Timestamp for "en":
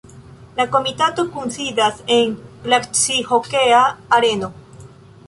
2.15-2.33